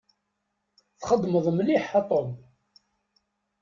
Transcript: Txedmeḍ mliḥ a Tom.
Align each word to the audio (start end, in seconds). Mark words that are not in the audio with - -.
Txedmeḍ 0.99 1.45
mliḥ 1.57 1.85
a 1.99 2.01
Tom. 2.09 2.29